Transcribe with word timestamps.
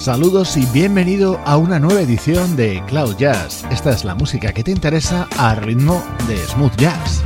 Saludos 0.00 0.56
y 0.56 0.64
bienvenido 0.72 1.38
a 1.44 1.58
una 1.58 1.78
nueva 1.78 2.00
edición 2.00 2.56
de 2.56 2.82
Cloud 2.86 3.18
Jazz. 3.18 3.66
Esta 3.70 3.90
es 3.90 4.02
la 4.02 4.14
música 4.14 4.50
que 4.50 4.64
te 4.64 4.70
interesa 4.70 5.28
a 5.36 5.54
ritmo 5.54 6.02
de 6.26 6.38
smooth 6.38 6.74
jazz. 6.76 7.19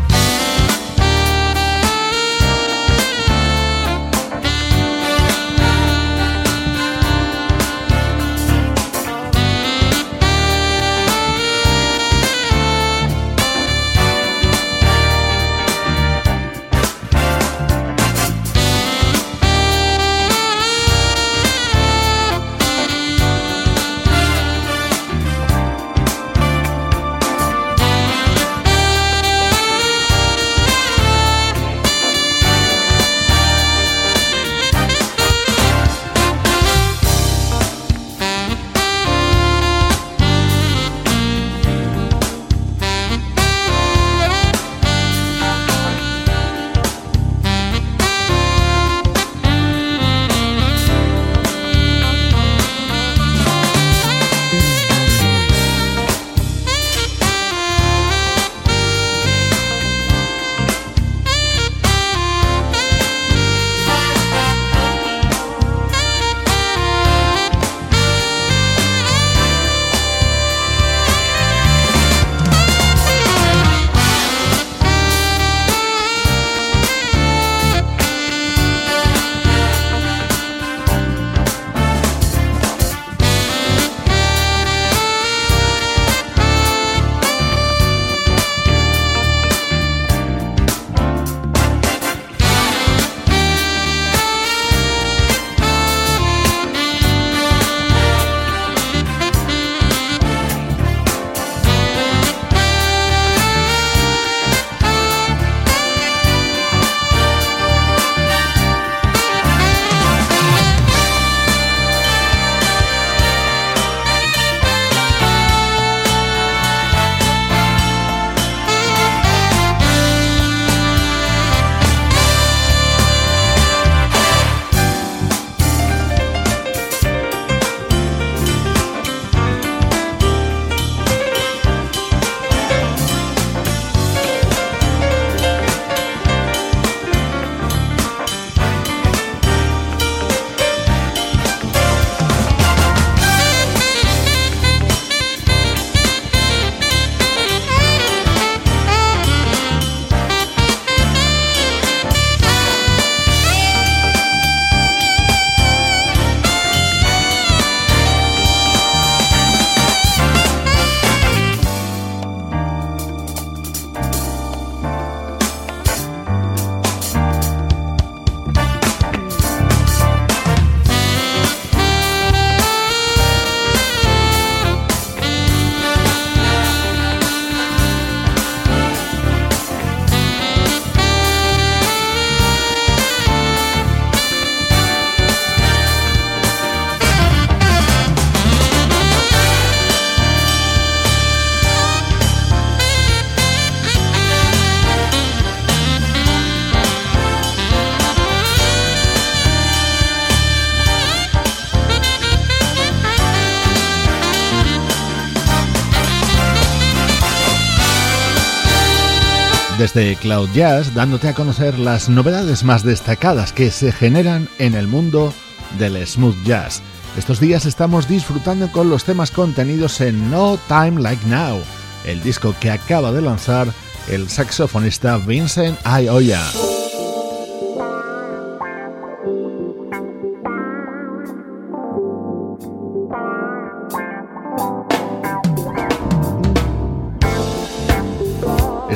Desde 209.94 210.16
Cloud 210.16 210.50
Jazz 210.52 210.92
dándote 210.94 211.28
a 211.28 211.34
conocer 211.34 211.78
las 211.78 212.08
novedades 212.08 212.64
más 212.64 212.82
destacadas 212.82 213.52
que 213.52 213.70
se 213.70 213.92
generan 213.92 214.48
en 214.58 214.74
el 214.74 214.88
mundo 214.88 215.32
del 215.78 216.04
smooth 216.04 216.36
jazz. 216.44 216.82
Estos 217.16 217.38
días 217.38 217.64
estamos 217.64 218.08
disfrutando 218.08 218.70
con 218.72 218.90
los 218.90 219.04
temas 219.04 219.30
contenidos 219.30 220.00
en 220.00 220.30
No 220.30 220.58
Time 220.68 221.00
Like 221.00 221.24
Now, 221.26 221.60
el 222.04 222.22
disco 222.22 222.54
que 222.60 222.70
acaba 222.70 223.12
de 223.12 223.22
lanzar 223.22 223.68
el 224.08 224.28
saxofonista 224.28 225.16
Vincent 225.18 225.78
Ayoya. 225.84 226.42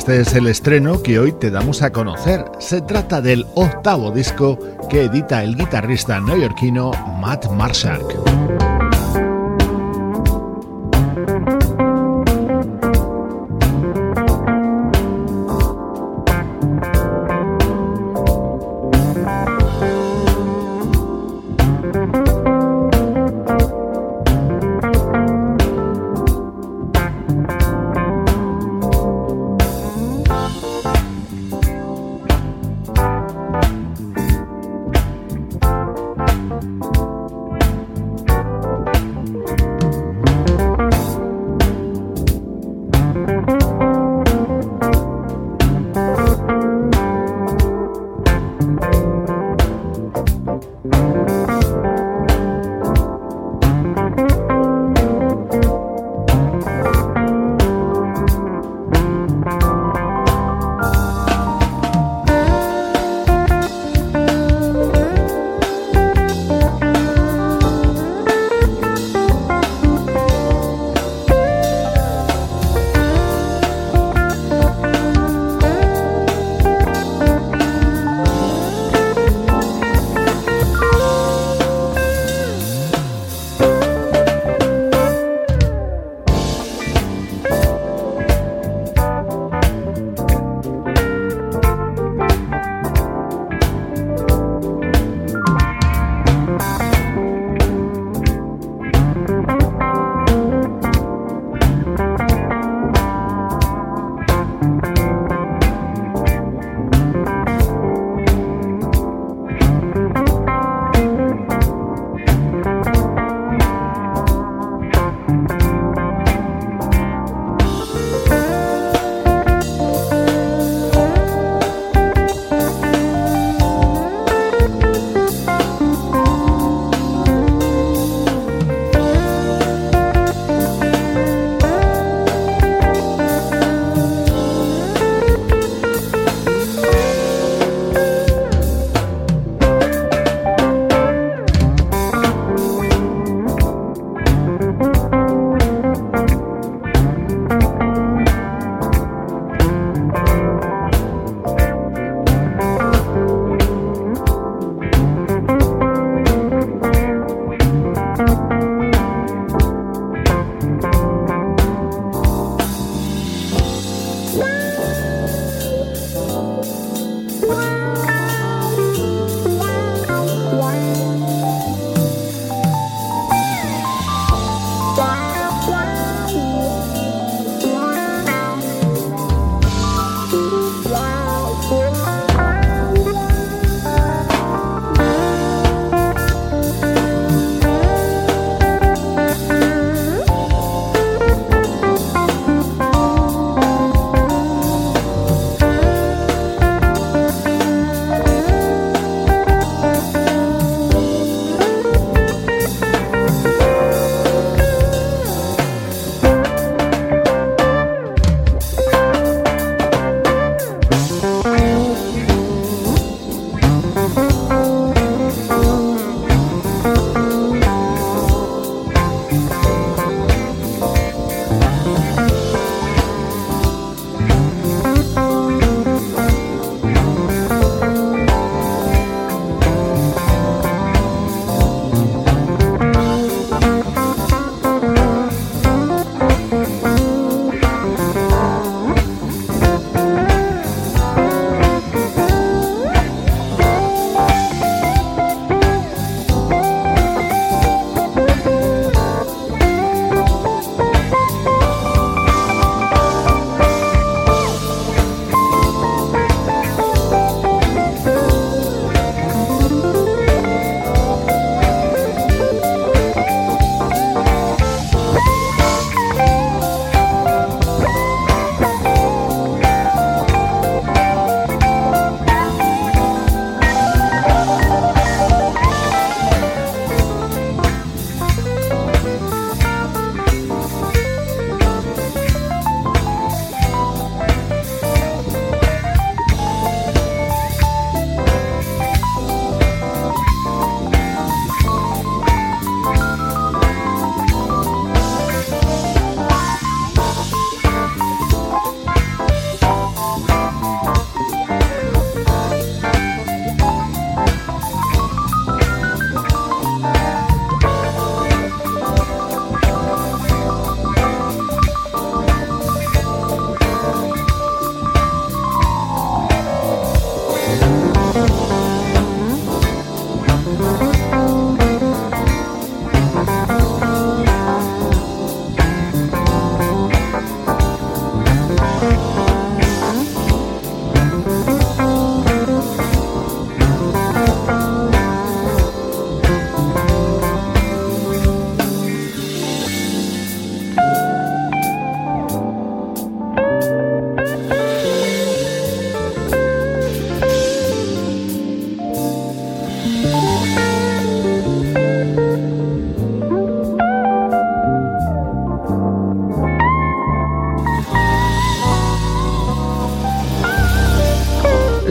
Este 0.09 0.23
es 0.23 0.35
el 0.37 0.47
estreno 0.47 1.03
que 1.03 1.19
hoy 1.19 1.33
te 1.33 1.51
damos 1.51 1.83
a 1.83 1.93
conocer. 1.93 2.43
Se 2.61 2.81
trata 2.81 3.21
del 3.21 3.45
octavo 3.55 4.11
disco 4.11 4.59
que 4.89 5.03
edita 5.03 5.45
el 5.45 5.55
guitarrista 5.55 6.19
neoyorquino 6.19 6.93
Matt 7.21 7.51
Marshall. 7.51 8.68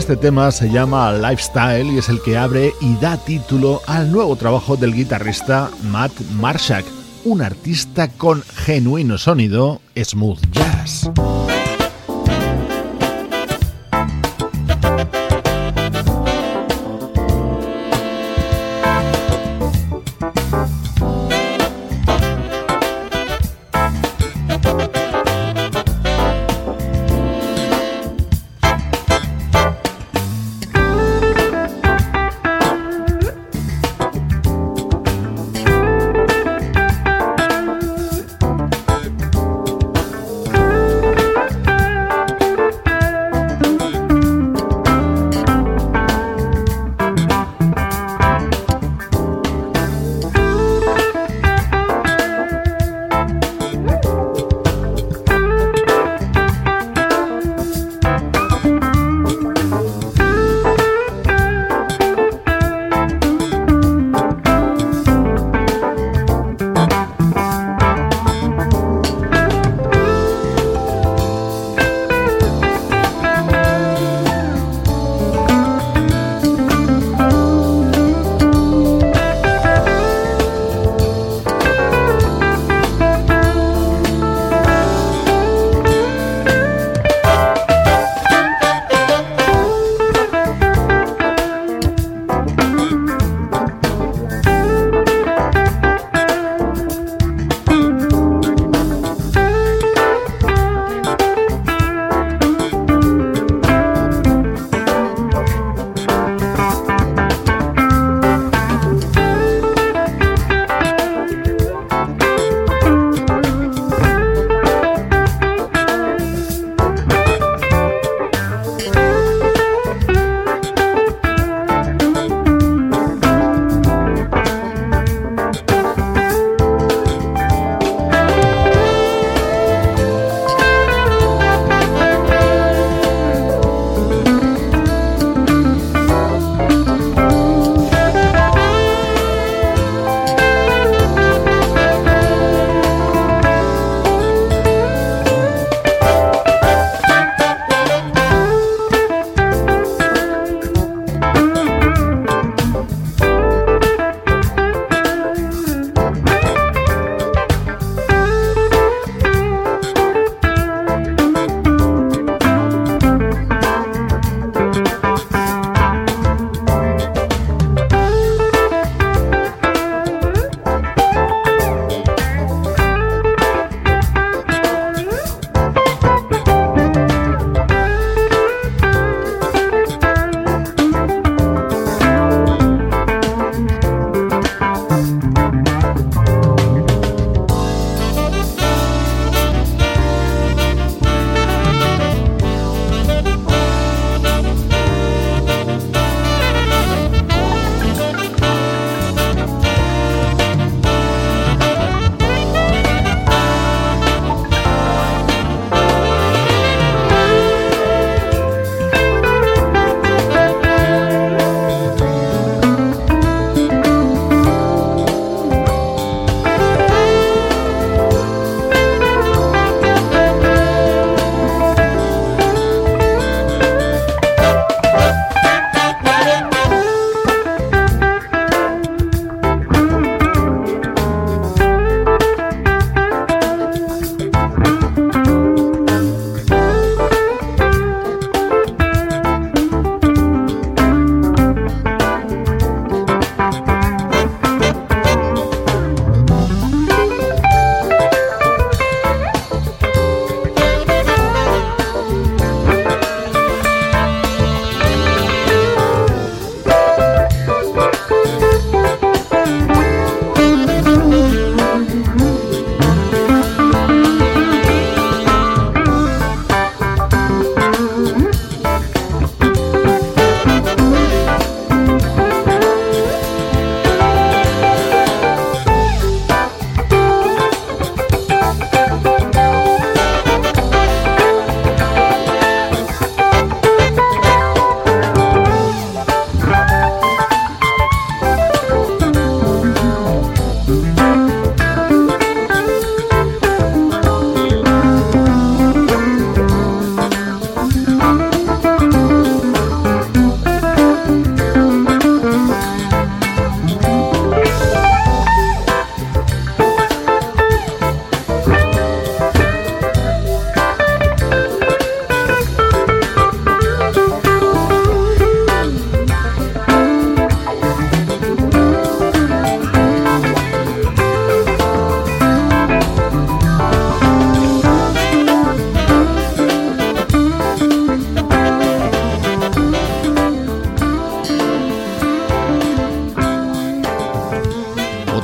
Este 0.07 0.21
tema 0.21 0.49
se 0.51 0.69
llama 0.69 1.11
Lifestyle 1.11 1.91
y 1.91 1.97
es 1.97 2.07
el 2.07 2.21
que 2.21 2.37
abre 2.37 2.73
y 2.79 2.95
da 2.95 3.17
título 3.17 3.81
al 3.87 4.09
nuevo 4.09 4.37
trabajo 4.37 4.77
del 4.77 4.93
guitarrista 4.93 5.69
Matt 5.91 6.13
Marshak, 6.39 6.85
un 7.25 7.41
artista 7.41 8.07
con 8.07 8.41
genuino 8.41 9.17
sonido 9.17 9.81
smooth 10.01 10.39
jazz. 10.53 11.11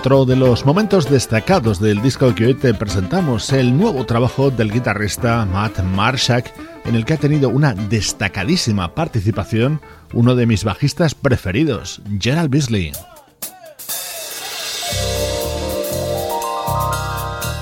Otro 0.04 0.26
de 0.26 0.36
los 0.36 0.66
momentos 0.66 1.10
destacados 1.10 1.80
del 1.80 2.02
disco 2.02 2.36
que 2.36 2.48
hoy 2.48 2.54
te 2.56 2.74
presentamos, 2.74 3.54
el 3.54 3.78
nuevo 3.78 4.06
trabajo 4.06 4.52
del 4.52 4.70
guitarrista 4.70 5.46
Matt 5.46 5.82
Marshak, 5.82 6.54
en 6.84 6.96
el 6.96 7.06
que 7.06 7.14
ha 7.14 7.18
tenido 7.18 7.48
una 7.48 7.74
destacadísima 7.74 8.96
participación 8.96 9.80
uno 10.12 10.36
de 10.36 10.46
mis 10.46 10.66
bajistas 10.66 11.16
preferidos, 11.16 12.02
Gerald 12.20 12.50
Beasley. 12.50 12.92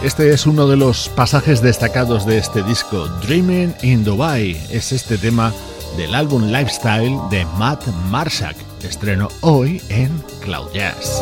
Este 0.01 0.33
es 0.33 0.47
uno 0.47 0.67
de 0.67 0.77
los 0.77 1.09
pasajes 1.09 1.61
destacados 1.61 2.25
de 2.25 2.39
este 2.39 2.63
disco, 2.63 3.07
Dreaming 3.23 3.75
in 3.83 4.03
Dubai. 4.03 4.59
Es 4.71 4.91
este 4.91 5.19
tema 5.19 5.53
del 5.95 6.15
álbum 6.15 6.45
Lifestyle 6.45 7.19
de 7.29 7.45
Matt 7.59 7.85
Marshak, 8.09 8.55
estreno 8.81 9.27
hoy 9.41 9.79
en 9.89 10.09
Cloud 10.41 10.71
Jazz. 10.73 11.21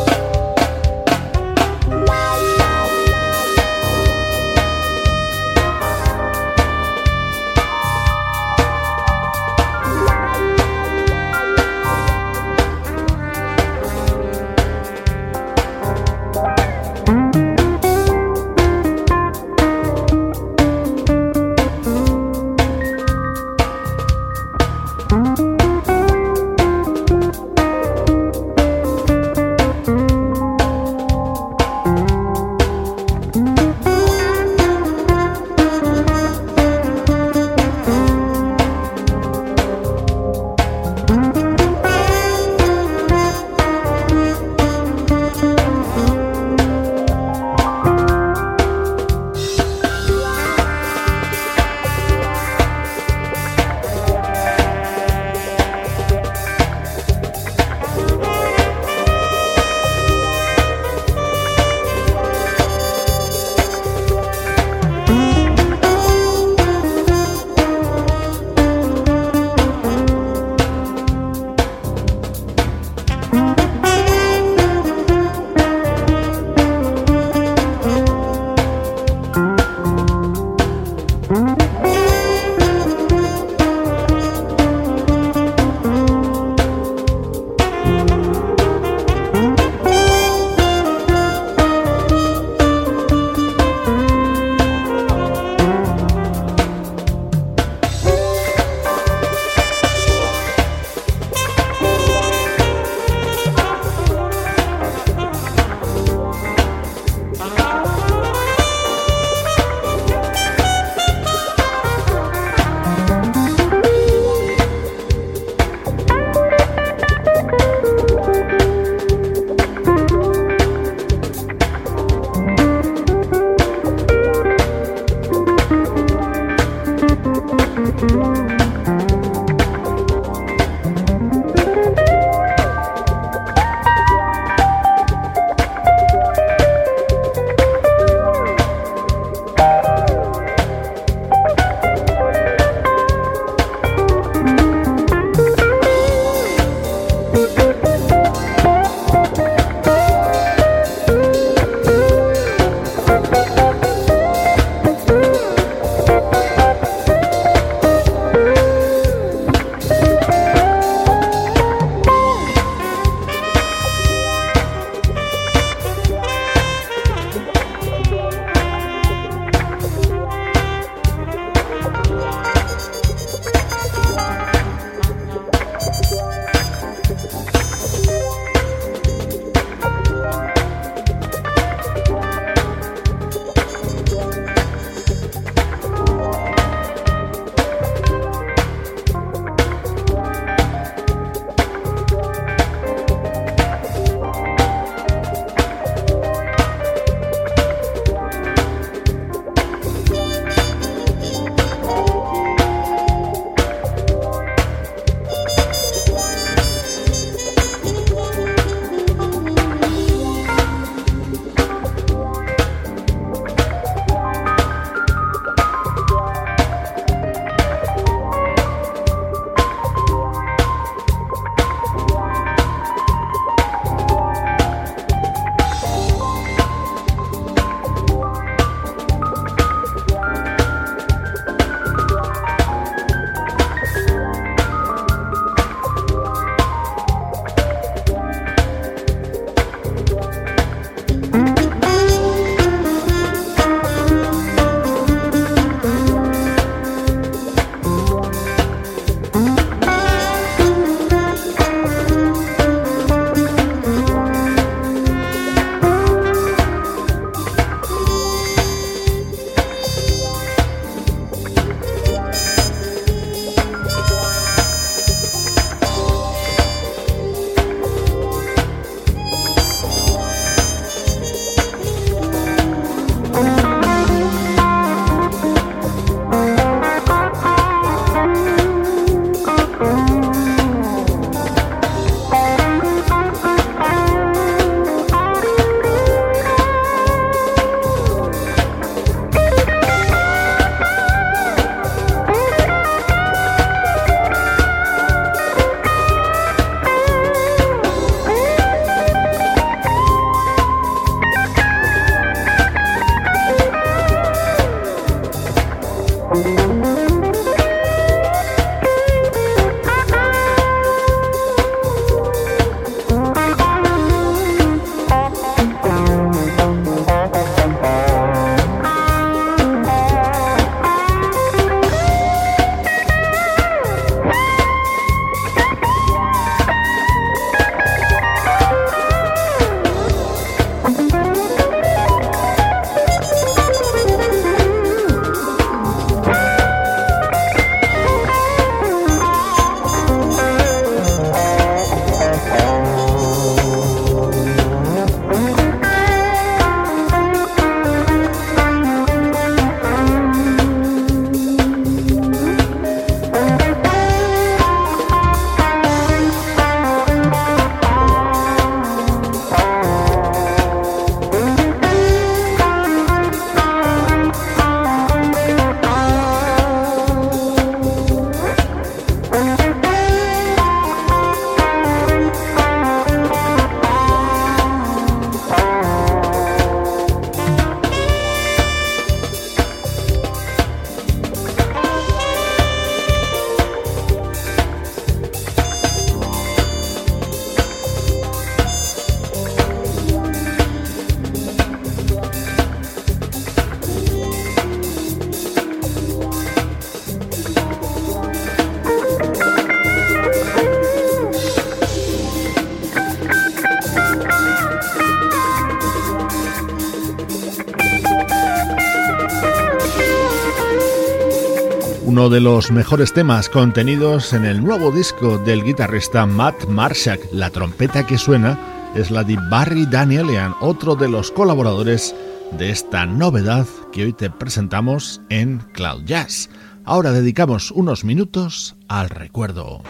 Uno 412.20 412.28
de 412.28 412.40
los 412.40 412.70
mejores 412.70 413.14
temas 413.14 413.48
contenidos 413.48 414.34
en 414.34 414.44
el 414.44 414.62
nuevo 414.62 414.90
disco 414.92 415.38
del 415.38 415.64
guitarrista 415.64 416.26
Matt 416.26 416.66
Marshak. 416.66 417.18
La 417.32 417.48
trompeta 417.48 418.06
que 418.06 418.18
suena 418.18 418.58
es 418.94 419.10
la 419.10 419.24
de 419.24 419.38
Barry 419.48 419.86
Danielian, 419.86 420.54
otro 420.60 420.96
de 420.96 421.08
los 421.08 421.30
colaboradores 421.30 422.14
de 422.58 422.68
esta 422.68 423.06
novedad 423.06 423.66
que 423.90 424.04
hoy 424.04 424.12
te 424.12 424.28
presentamos 424.28 425.22
en 425.30 425.60
Cloud 425.72 426.04
Jazz. 426.04 426.50
Ahora 426.84 427.12
dedicamos 427.12 427.70
unos 427.70 428.04
minutos 428.04 428.76
al 428.86 429.08
recuerdo. 429.08 429.82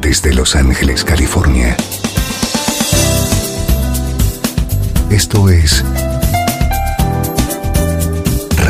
Desde 0.00 0.32
Los 0.32 0.56
Ángeles, 0.56 1.04
California. 1.04 1.76
Esto 5.10 5.50
es 5.50 5.84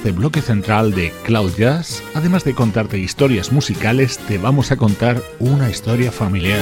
Este 0.00 0.12
bloque 0.12 0.40
central 0.40 0.94
de 0.94 1.12
Cloud 1.26 1.52
Jazz, 1.58 2.02
además 2.14 2.42
de 2.44 2.54
contarte 2.54 2.96
historias 2.96 3.52
musicales, 3.52 4.16
te 4.16 4.38
vamos 4.38 4.72
a 4.72 4.78
contar 4.78 5.22
una 5.38 5.68
historia 5.68 6.10
familiar. 6.10 6.58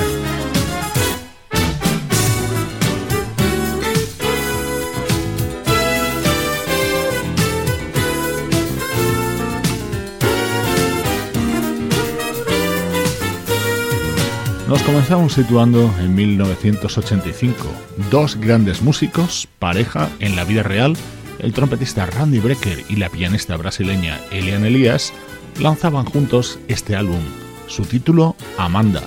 Nos 14.67 14.83
comenzamos 14.83 15.35
situando 15.35 15.95
en 16.01 16.13
1985. 16.13 17.69
Dos 18.11 18.35
grandes 18.35 18.83
músicos, 18.83 19.47
pareja 19.61 20.09
en 20.19 20.35
la 20.35 20.43
vida 20.43 20.65
real, 20.65 20.97
el 21.39 21.53
trompetista 21.53 22.07
Randy 22.07 22.39
Brecker 22.41 22.85
y 22.89 22.97
la 22.97 23.09
pianista 23.09 23.57
brasileña 23.57 24.21
Eliane 24.31 24.69
Elias, 24.69 25.13
lanzaban 25.61 26.05
juntos 26.05 26.59
este 26.69 26.97
álbum. 26.97 27.21
Su 27.67 27.85
título, 27.85 28.37
Amanda. 28.57 29.03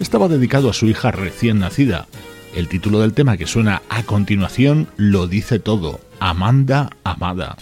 Estaba 0.00 0.28
dedicado 0.28 0.70
a 0.70 0.74
su 0.74 0.86
hija 0.86 1.10
recién 1.10 1.58
nacida. 1.60 2.06
El 2.54 2.68
título 2.68 3.00
del 3.00 3.12
tema 3.12 3.36
que 3.36 3.46
suena 3.46 3.82
a 3.88 4.02
continuación 4.02 4.88
lo 4.96 5.26
dice 5.26 5.58
todo, 5.58 6.00
Amanda 6.20 6.90
Amada. 7.04 7.56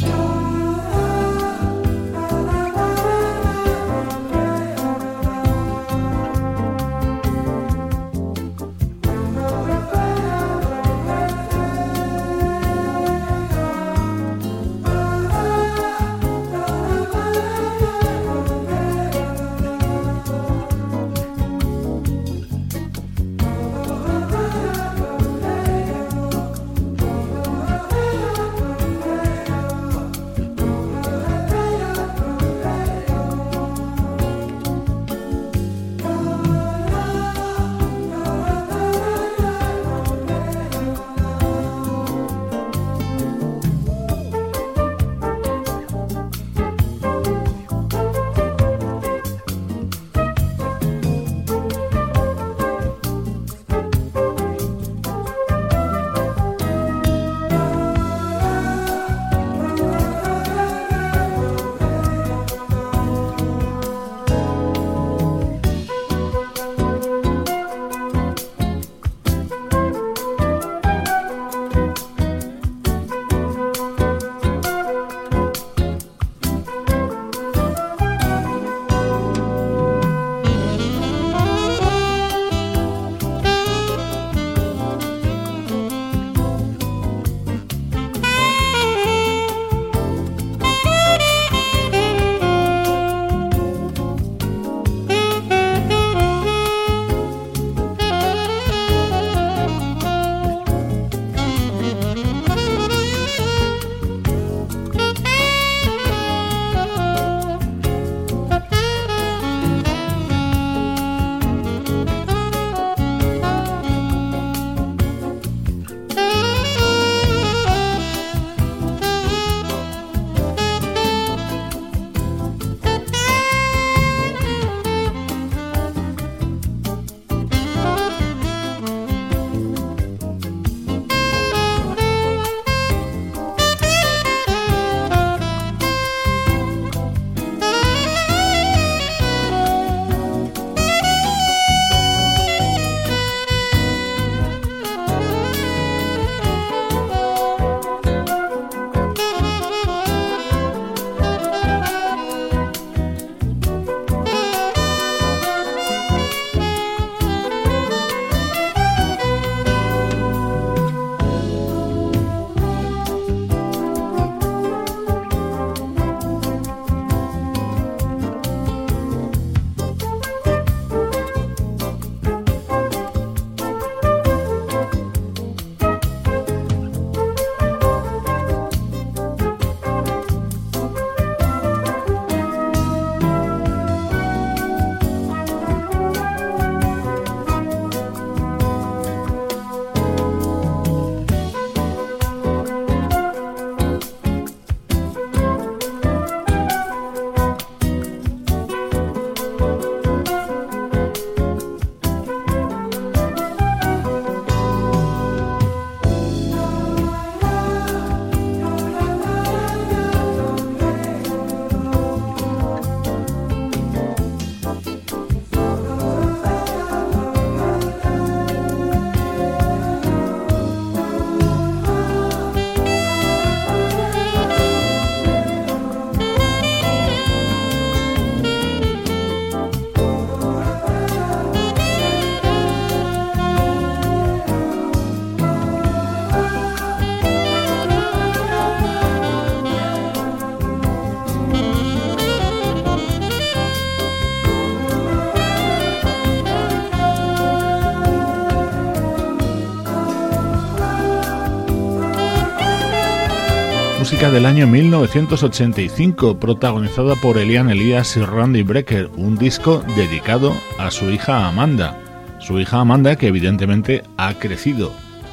Del 254.31 254.47
año 254.47 254.67
1985, 254.67 256.39
protagonizada 256.39 257.15
por 257.17 257.37
Elian 257.37 257.69
Elias 257.69 258.17
y 258.17 258.21
Randy 258.21 258.63
Brecker, 258.63 259.11
un 259.17 259.37
disco 259.37 259.85
dedicado 259.97 260.55
a 260.79 260.91
su 260.91 261.11
hija 261.11 261.47
Amanda. 261.47 261.99
Su 262.39 262.59
hija 262.59 262.81
Amanda 262.81 263.17
que 263.17 263.27
evidentemente 263.27 264.03
ha 264.17 264.33
crecido, 264.35 264.93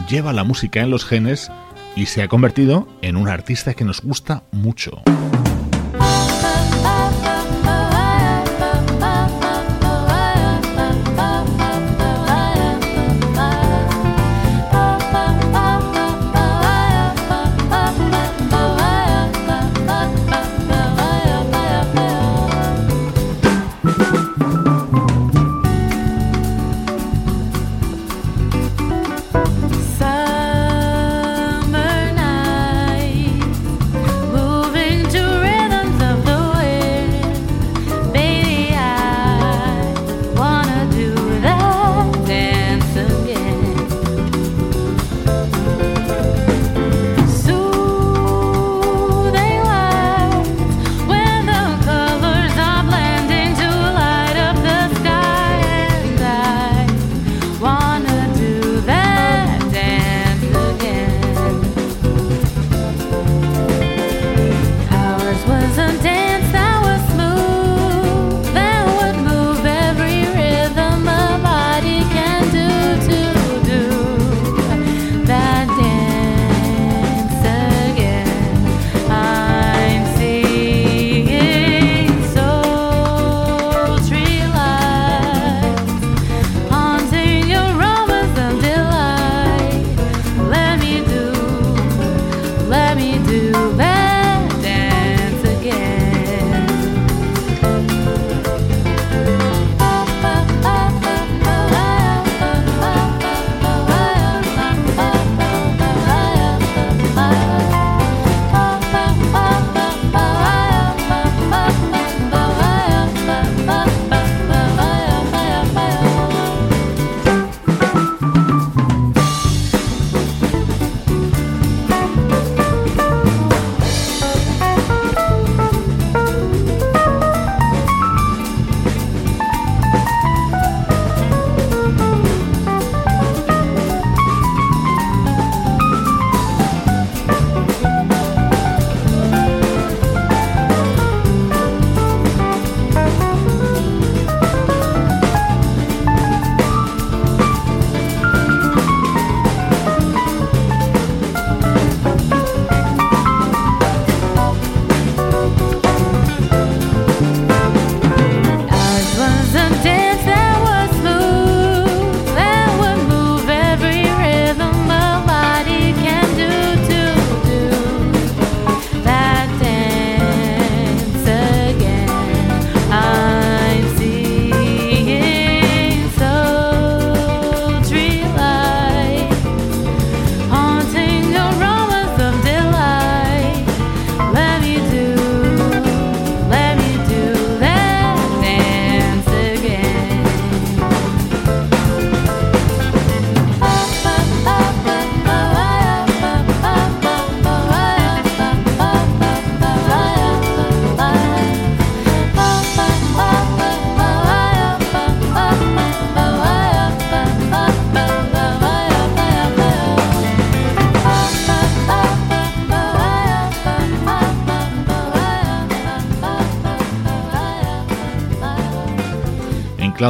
lleva 0.09 0.33
la 0.33 0.43
música 0.43 0.81
en 0.81 0.89
los 0.89 1.05
genes 1.05 1.51
y 1.95 2.07
se 2.07 2.21
ha 2.21 2.27
convertido 2.27 2.87
en 3.01 3.15
una 3.15 3.33
artista 3.33 3.73
que 3.73 3.85
nos 3.85 4.01
gusta 4.01 4.43
mucho. 4.51 5.01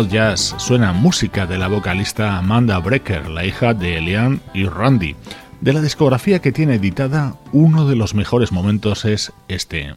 Jazz 0.10 0.56
suena 0.58 0.94
música 0.94 1.46
de 1.46 1.58
la 1.58 1.68
vocalista 1.68 2.38
Amanda 2.38 2.78
Brecker, 2.80 3.30
la 3.30 3.46
hija 3.46 3.74
de 3.74 3.98
Elian 3.98 4.42
y 4.54 4.66
Randy. 4.66 5.16
De 5.60 5.74
la 5.74 5.82
discografía 5.82 6.40
que 6.40 6.52
tiene 6.52 6.76
editada, 6.76 7.36
uno 7.52 7.88
de 7.88 7.96
los 7.96 8.14
mejores 8.16 8.52
momentos 8.52 9.06
es 9.06 9.32
este. 9.48 9.96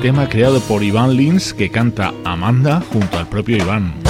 Tema 0.00 0.28
creado 0.28 0.60
por 0.60 0.82
Iván 0.82 1.14
Lins 1.14 1.52
que 1.52 1.70
canta 1.70 2.14
Amanda 2.24 2.82
junto 2.92 3.18
al 3.18 3.28
propio 3.28 3.58
Iván. 3.58 4.09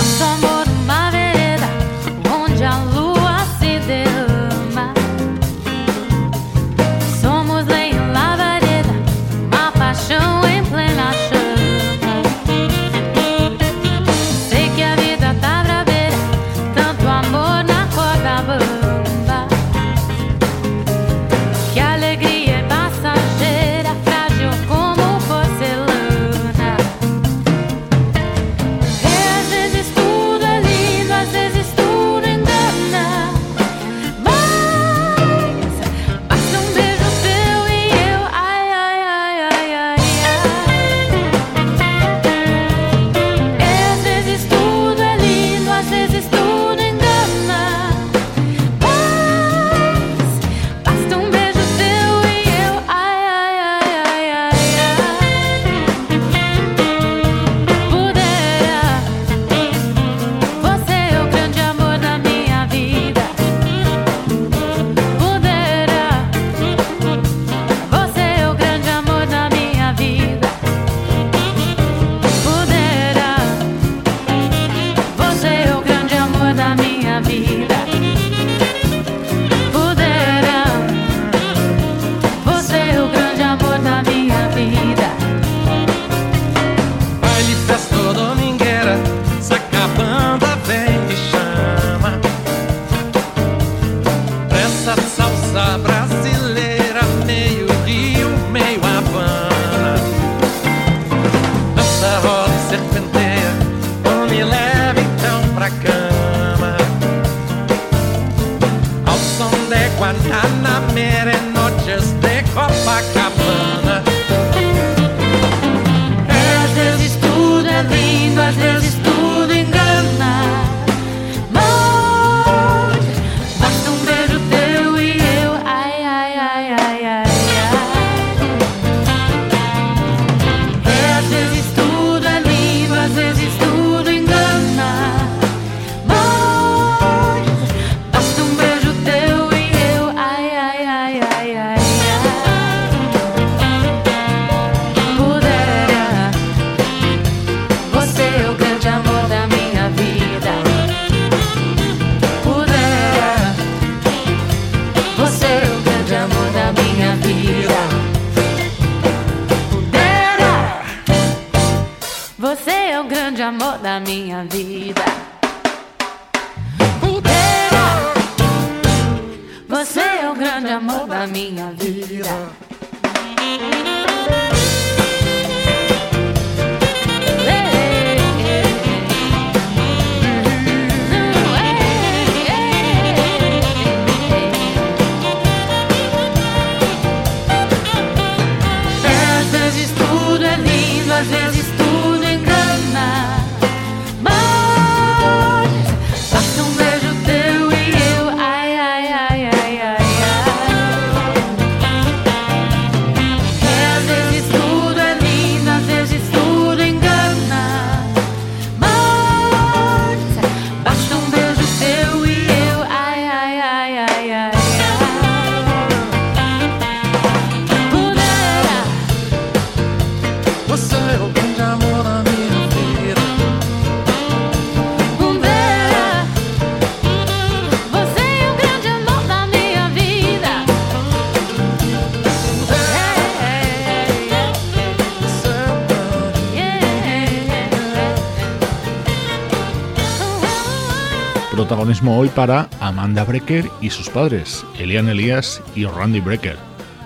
Hoy 242.17 242.29
para 242.29 242.69
Amanda 242.81 243.25
Brecker 243.25 243.71
y 243.81 243.91
sus 243.91 244.09
padres, 244.09 244.65
Elian 244.79 245.09
Elias 245.09 245.63
y 245.75 245.85
Randy 245.85 246.21
Brecker. 246.21 246.57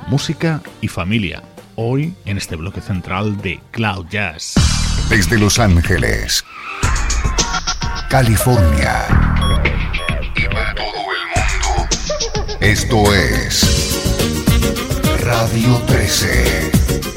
Música 0.09 0.61
y 0.81 0.89
familia, 0.89 1.43
hoy 1.77 2.15
en 2.25 2.39
este 2.39 2.57
bloque 2.57 2.81
central 2.81 3.37
de 3.39 3.61
Cloud 3.71 4.07
Jazz. 4.11 4.55
Desde 5.09 5.39
Los 5.39 5.59
Ángeles, 5.59 6.45
California 8.09 9.07
y 10.37 10.45
para 10.49 10.75
todo 10.75 10.87
el 10.87 11.27
mundo, 11.35 11.89
esto 12.61 13.15
es 13.15 14.01
Radio 15.23 15.77
13. 15.87 17.14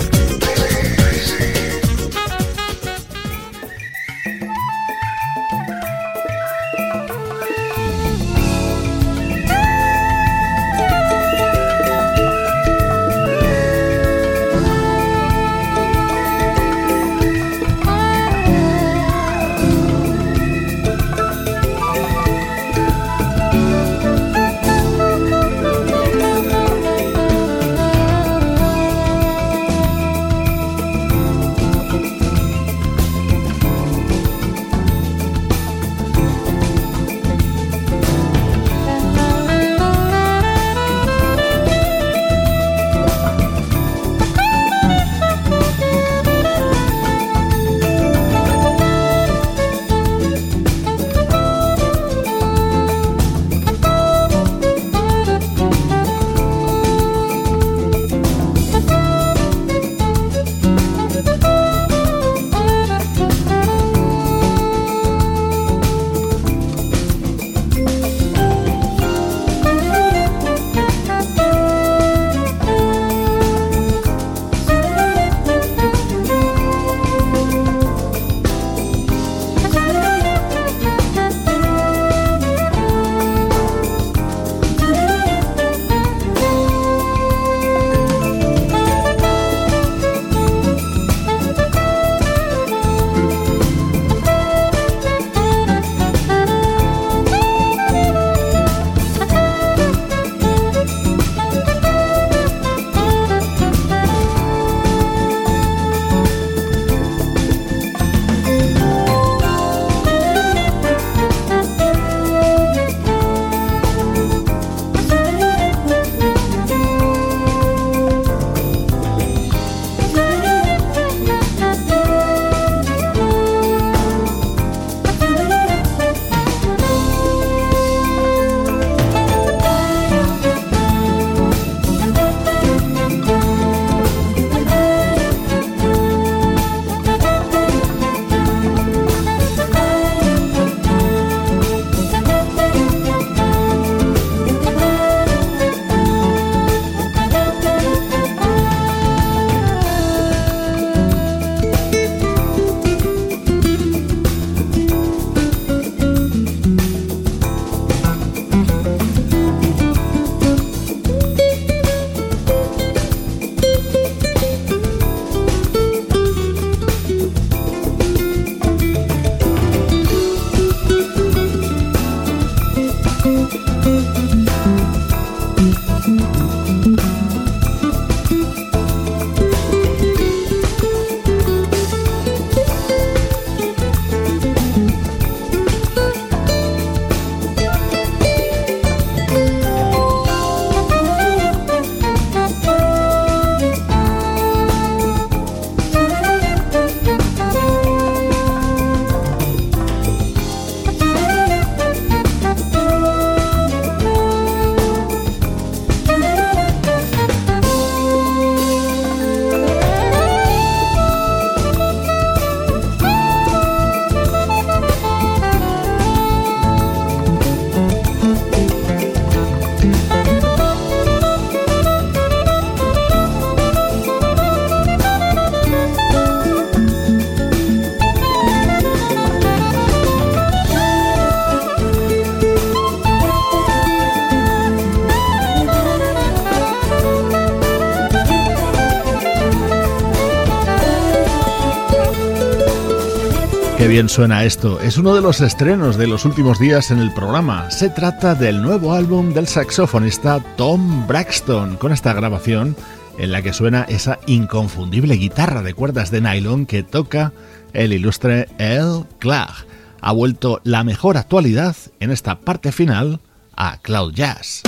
Bien 243.87 244.09
suena 244.09 244.43
esto. 244.43 244.81
Es 244.81 244.97
uno 244.97 245.15
de 245.15 245.21
los 245.21 245.39
estrenos 245.39 245.97
de 245.97 246.07
los 246.07 246.25
últimos 246.25 246.59
días 246.59 246.91
en 246.91 246.99
el 246.99 247.13
programa. 247.13 247.71
Se 247.71 247.89
trata 247.89 248.35
del 248.35 248.61
nuevo 248.61 248.91
álbum 248.91 249.33
del 249.33 249.47
saxofonista 249.47 250.43
Tom 250.57 251.07
Braxton, 251.07 251.77
con 251.77 251.93
esta 251.93 252.11
grabación 252.11 252.75
en 253.17 253.31
la 253.31 253.41
que 253.41 253.53
suena 253.53 253.83
esa 253.83 254.19
inconfundible 254.27 255.15
guitarra 255.15 255.63
de 255.63 255.73
cuerdas 255.73 256.11
de 256.11 256.19
nylon 256.19 256.65
que 256.65 256.83
toca 256.83 257.31
el 257.71 257.93
ilustre 257.93 258.49
El 258.57 259.05
Clark. 259.19 259.65
Ha 260.01 260.11
vuelto 260.11 260.59
la 260.65 260.83
mejor 260.83 261.15
actualidad 261.15 261.77
en 262.01 262.11
esta 262.11 262.41
parte 262.41 262.73
final 262.73 263.21
a 263.55 263.77
Cloud 263.77 264.13
Jazz. 264.13 264.63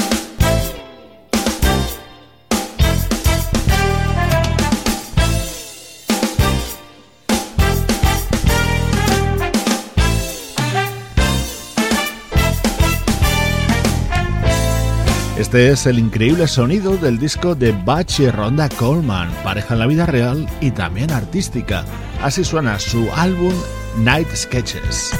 Este 15.39 15.71
es 15.71 15.85
el 15.85 15.99
increíble 15.99 16.49
sonido 16.49 16.97
del 16.97 17.17
disco 17.17 17.55
de 17.55 17.71
Bach 17.71 18.19
y 18.19 18.29
Ronda 18.29 18.67
Coleman, 18.67 19.31
pareja 19.41 19.73
en 19.73 19.79
la 19.79 19.87
vida 19.87 20.05
real 20.05 20.45
y 20.59 20.71
también 20.71 21.11
artística. 21.11 21.85
Así 22.21 22.43
suena 22.43 22.77
su 22.77 23.09
álbum 23.15 23.53
Night 23.99 24.27
Sketches. 24.35 25.13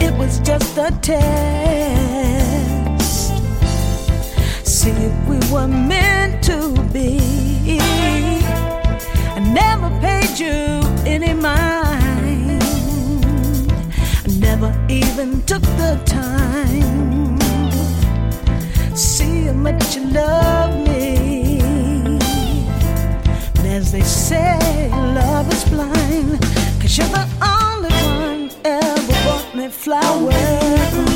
It 0.00 0.12
was 0.18 0.40
just 0.44 0.76
a 0.78 0.90
test. 1.00 1.20
See 4.64 4.90
if 4.90 5.12
we 5.28 5.38
were 5.52 5.68
meant 5.68 6.42
to 6.44 6.72
be. 6.92 7.49
Never 9.52 9.90
paid 10.00 10.38
you 10.38 10.80
any 11.04 11.34
mind. 11.34 12.62
I 14.24 14.28
never 14.38 14.72
even 14.88 15.42
took 15.42 15.62
the 15.62 16.00
time. 16.06 17.38
See 18.96 19.46
how 19.46 19.52
much 19.54 19.96
you 19.96 20.04
love 20.06 20.76
me. 20.86 21.60
And 23.56 23.66
as 23.66 23.90
they 23.90 24.02
say, 24.02 24.88
love 24.90 25.52
is 25.52 25.64
blind. 25.64 26.40
Cause 26.80 26.96
you're 26.96 27.08
the 27.08 27.26
only 27.42 27.90
one 28.24 28.50
ever 28.64 29.12
bought 29.24 29.54
me 29.56 29.68
flowers. 29.68 31.09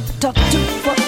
Could 0.00 0.20
talk 0.20 0.34
to 0.34 0.58
for 0.82 1.05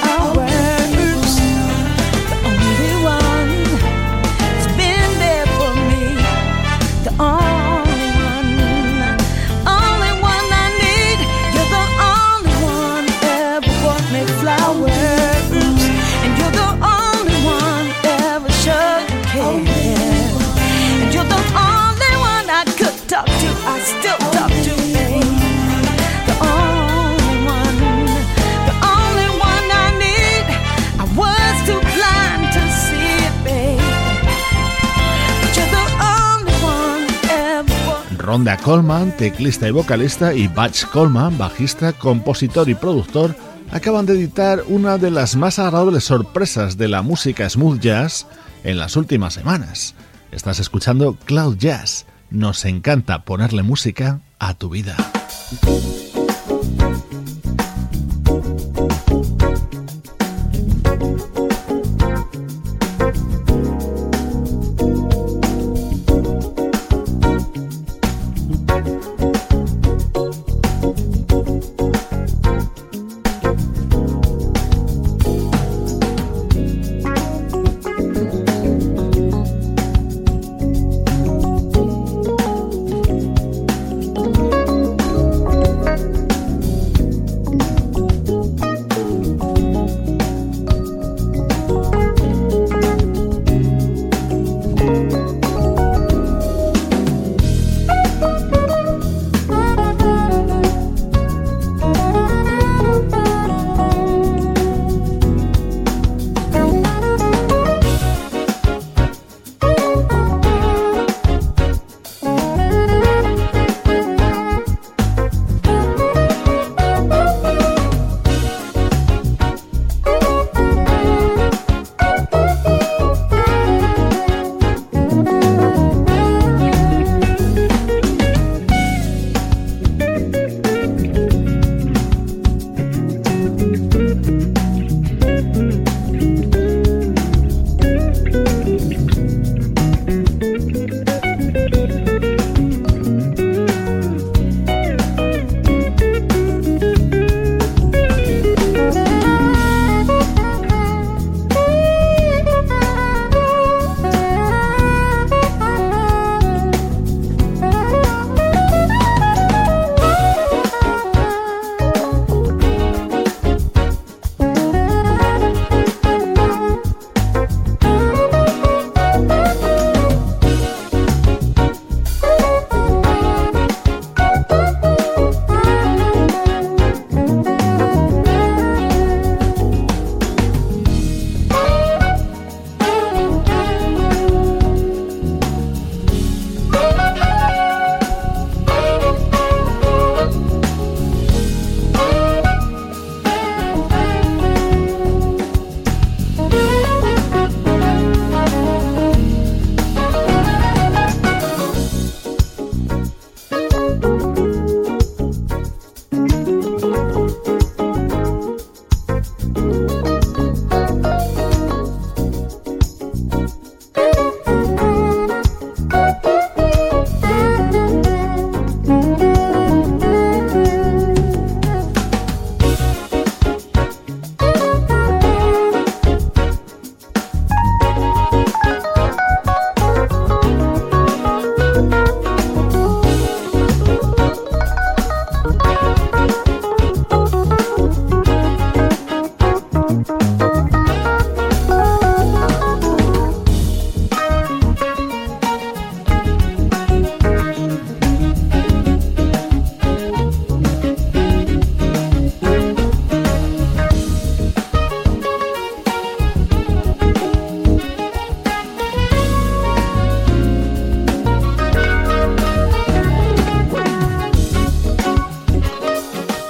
ever. 38.39 38.49
Ronda 38.49 38.57
Coleman, 38.57 39.16
teclista 39.16 39.66
y 39.66 39.72
vocalista, 39.72 40.32
y 40.32 40.47
Butch 40.47 40.84
Coleman, 40.86 41.36
bajista, 41.36 41.93
compositor 41.93 42.68
y 42.68 42.74
productor, 42.74 43.34
acaban 43.72 44.07
de 44.07 44.12
editar 44.12 44.62
una 44.68 44.97
de 44.97 45.11
las 45.11 45.34
más 45.34 45.59
agradables 45.59 46.05
sorpresas 46.05 46.78
de 46.78 46.86
la 46.86 47.03
música 47.03 47.51
smooth 47.51 47.80
jazz 47.80 48.26
en 48.62 48.78
las 48.78 48.97
últimas 48.97 49.34
semanas. 49.34 49.97
Estás 50.30 50.61
escuchando 50.61 51.16
Cloud 51.24 51.57
Jazz. 51.57 52.07
Nos 52.30 52.64
encanta 52.64 53.24
ponerle 53.24 53.64
música 53.64 54.20
a 54.39 54.55
tu 54.55 54.68
vida. 54.68 54.97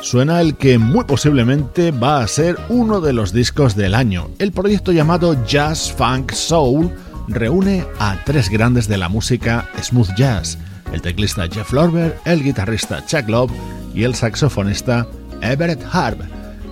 Suena 0.09 0.41
el 0.41 0.57
que 0.57 0.79
muy 0.79 1.05
posiblemente 1.05 1.91
va 1.91 2.23
a 2.23 2.29
ser 2.29 2.57
uno 2.71 3.03
de 3.03 3.13
los 3.13 3.31
discos 3.31 3.77
del 3.77 3.95
año. 3.95 4.31
El 4.39 4.53
proyecto 4.53 4.91
llamado 4.91 5.37
Jazz 5.45 5.93
Funk 5.93 6.33
Soul 6.33 6.91
reúne 7.29 7.85
a 7.99 8.19
tres 8.25 8.49
grandes 8.49 8.89
de 8.89 8.97
la 8.97 9.11
música 9.11 9.69
smooth 9.83 10.09
jazz, 10.17 10.57
el 10.95 11.03
teclista 11.03 11.47
Jeff 11.47 11.75
Lorber, 11.75 12.19
el 12.25 12.43
guitarrista 12.43 13.05
Chuck 13.05 13.29
Love 13.29 13.53
y 13.93 14.05
el 14.05 14.15
saxofonista 14.15 15.07
Everett 15.43 15.85
Harb. 15.93 16.21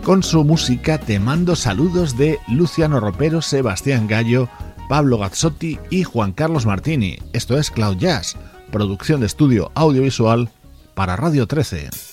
Con 0.03 0.22
su 0.22 0.43
música 0.43 0.97
te 0.97 1.18
mando 1.18 1.57
saludos 1.57 2.16
de 2.16 2.39
Luciano 2.49 3.01
Ropero, 3.01 3.43
Sebastián 3.43 4.07
Gallo, 4.07 4.49
Pablo 4.89 5.18
Gazzotti 5.18 5.78
y 5.91 6.05
Juan 6.05 6.32
Carlos 6.32 6.64
Martini. 6.64 7.18
Esto 7.34 7.59
es 7.59 7.70
Cloud 7.70 7.99
Jazz, 7.99 8.34
producción 8.72 9.20
de 9.20 9.26
estudio 9.26 9.70
audiovisual 9.74 10.49
para 10.95 11.16
Radio 11.16 11.47
13. 11.47 12.05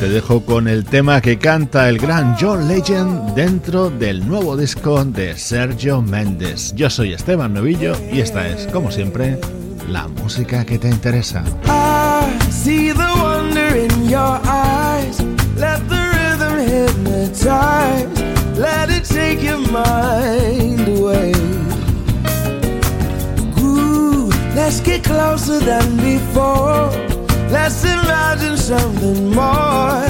Te 0.00 0.08
dejo 0.08 0.40
con 0.46 0.66
el 0.66 0.86
tema 0.86 1.20
que 1.20 1.38
canta 1.38 1.86
el 1.90 1.98
gran 1.98 2.34
John 2.40 2.66
Legend 2.68 3.34
dentro 3.34 3.90
del 3.90 4.26
nuevo 4.26 4.56
disco 4.56 5.04
de 5.04 5.36
Sergio 5.36 6.00
Méndez. 6.00 6.72
Yo 6.74 6.88
soy 6.88 7.12
Esteban 7.12 7.52
Novillo 7.52 7.92
y 8.10 8.20
esta 8.20 8.48
es, 8.48 8.66
como 8.68 8.90
siempre, 8.90 9.38
la 9.90 10.08
música 10.08 10.64
que 10.64 10.78
te 10.78 10.88
interesa. 10.88 11.44
let's 24.54 24.80
get 24.80 25.02
closer 25.02 25.58
than 25.58 25.96
before. 25.96 27.09
Let's 27.50 27.82
imagine 27.82 28.56
something 28.56 29.34
more. 29.34 30.09